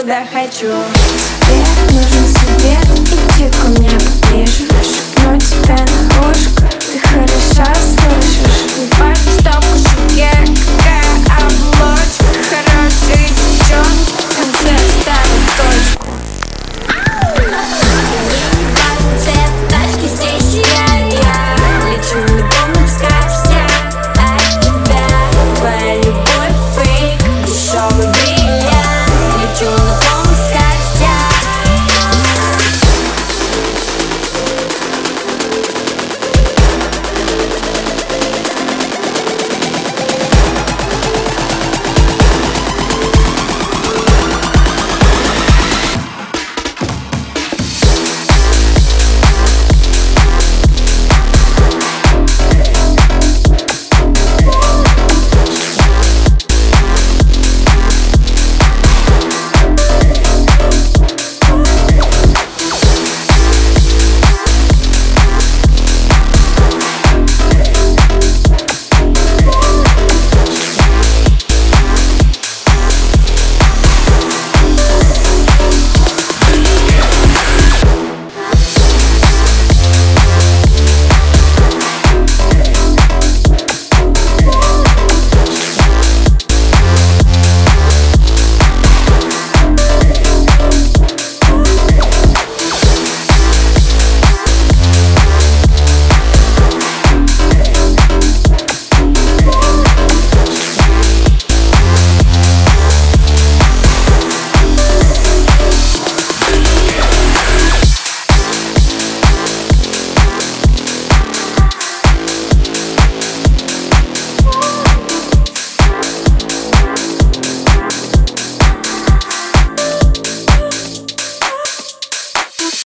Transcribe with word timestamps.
куда 0.00 0.24
хочу. 0.26 0.72